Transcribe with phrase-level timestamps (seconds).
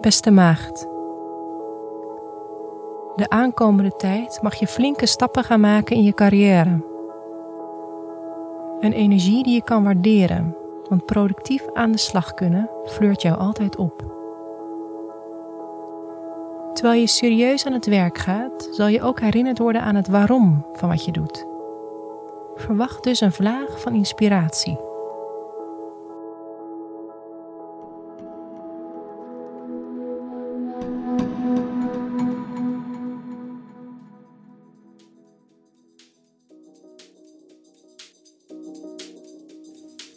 [0.00, 0.80] Beste maagd.
[3.16, 6.80] De aankomende tijd mag je flinke stappen gaan maken in je carrière.
[8.80, 10.56] Een energie die je kan waarderen,
[10.88, 14.04] want productief aan de slag kunnen fleurt jou altijd op.
[16.74, 20.66] Terwijl je serieus aan het werk gaat, zal je ook herinnerd worden aan het waarom
[20.72, 21.46] van wat je doet.
[22.54, 24.89] Verwacht dus een vlaag van inspiratie.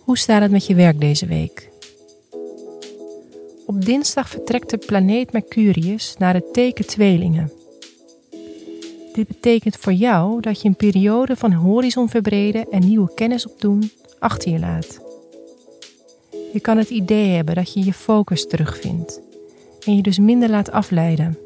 [0.03, 1.69] Hoe staat het met je werk deze week?
[3.65, 7.51] Op dinsdag vertrekt de planeet Mercurius naar het teken Tweelingen.
[9.13, 13.91] Dit betekent voor jou dat je een periode van horizon verbreden en nieuwe kennis opdoen
[14.19, 15.01] achter je laat.
[16.53, 19.21] Je kan het idee hebben dat je je focus terugvindt
[19.85, 21.37] en je dus minder laat afleiden.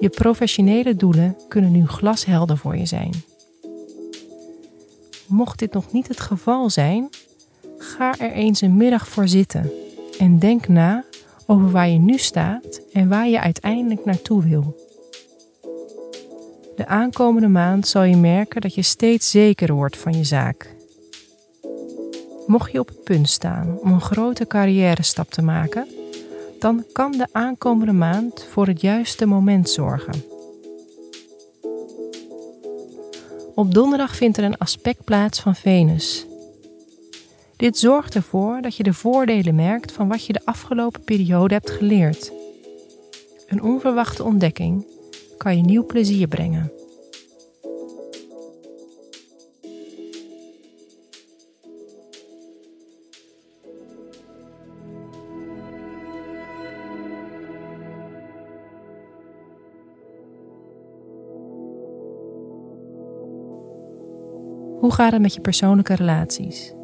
[0.00, 3.12] Je professionele doelen kunnen nu glashelder voor je zijn.
[5.26, 7.10] Mocht dit nog niet het geval zijn,
[7.96, 9.70] ga er eens een middag voor zitten
[10.18, 11.04] en denk na
[11.46, 14.76] over waar je nu staat en waar je uiteindelijk naartoe wil.
[16.76, 20.74] De aankomende maand zal je merken dat je steeds zekerder wordt van je zaak.
[22.46, 25.88] Mocht je op het punt staan om een grote carrière stap te maken,
[26.58, 30.24] dan kan de aankomende maand voor het juiste moment zorgen.
[33.54, 36.26] Op donderdag vindt er een aspect plaats van Venus.
[37.64, 41.70] Dit zorgt ervoor dat je de voordelen merkt van wat je de afgelopen periode hebt
[41.70, 42.32] geleerd.
[43.46, 44.86] Een onverwachte ontdekking
[45.36, 46.72] kan je nieuw plezier brengen.
[64.78, 66.74] Hoe gaat het met je persoonlijke relaties?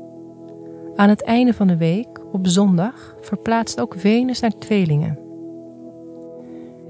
[1.00, 5.18] Aan het einde van de week, op zondag, verplaatst ook Venus naar tweelingen.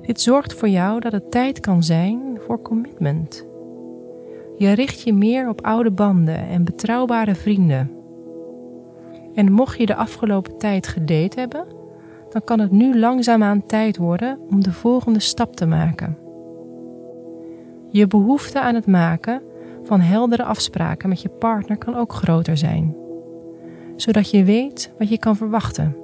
[0.03, 3.45] Dit zorgt voor jou dat het tijd kan zijn voor commitment.
[4.59, 7.91] Je richt je meer op oude banden en betrouwbare vrienden.
[9.35, 11.65] En mocht je de afgelopen tijd gedate hebben,
[12.31, 16.19] dan kan het nu langzaamaan tijd worden om de volgende stap te maken.
[17.91, 19.43] Je behoefte aan het maken
[19.85, 22.95] van heldere afspraken met je partner kan ook groter zijn,
[24.01, 25.97] zodat je weet wat je kan verwachten.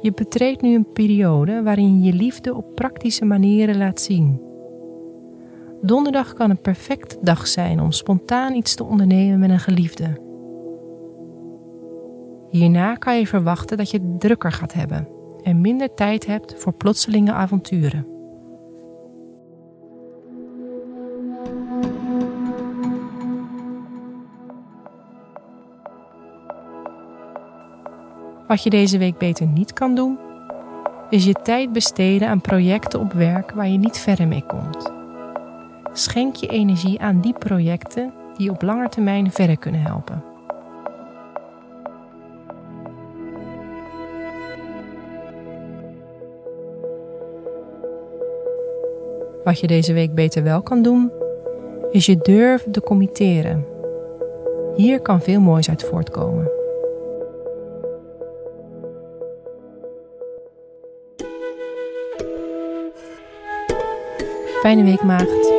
[0.00, 4.40] Je betreedt nu een periode waarin je je liefde op praktische manieren laat zien.
[5.82, 10.20] Donderdag kan een perfecte dag zijn om spontaan iets te ondernemen met een geliefde.
[12.50, 15.08] Hierna kan je verwachten dat je het drukker gaat hebben
[15.42, 18.15] en minder tijd hebt voor plotselinge avonturen.
[28.46, 30.18] Wat je deze week beter niet kan doen,
[31.10, 34.92] is je tijd besteden aan projecten op werk waar je niet verder mee komt.
[35.92, 40.22] Schenk je energie aan die projecten die op lange termijn verder kunnen helpen.
[49.44, 51.10] Wat je deze week beter wel kan doen,
[51.90, 53.64] is je durven te committeren.
[54.76, 56.65] Hier kan veel moois uit voortkomen.
[64.62, 65.55] Fijne week, maagd.